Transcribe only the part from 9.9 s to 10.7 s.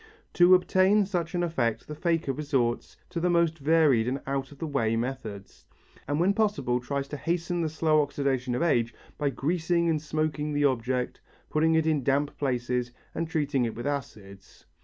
and smoking the